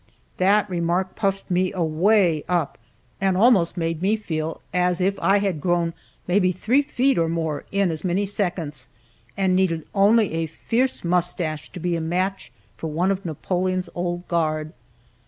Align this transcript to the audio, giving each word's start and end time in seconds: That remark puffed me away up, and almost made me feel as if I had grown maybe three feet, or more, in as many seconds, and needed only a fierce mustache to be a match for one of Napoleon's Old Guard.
That 0.37 0.67
remark 0.67 1.15
puffed 1.15 1.51
me 1.51 1.71
away 1.73 2.43
up, 2.49 2.79
and 3.21 3.37
almost 3.37 3.77
made 3.77 4.01
me 4.01 4.15
feel 4.15 4.59
as 4.73 4.99
if 4.99 5.13
I 5.19 5.37
had 5.37 5.61
grown 5.61 5.93
maybe 6.27 6.51
three 6.51 6.81
feet, 6.81 7.19
or 7.19 7.29
more, 7.29 7.65
in 7.71 7.91
as 7.91 8.03
many 8.03 8.25
seconds, 8.25 8.87
and 9.37 9.55
needed 9.55 9.85
only 9.93 10.33
a 10.33 10.47
fierce 10.47 11.03
mustache 11.03 11.71
to 11.73 11.79
be 11.79 11.95
a 11.95 12.01
match 12.01 12.51
for 12.77 12.87
one 12.87 13.11
of 13.11 13.23
Napoleon's 13.25 13.89
Old 13.93 14.27
Guard. 14.27 14.73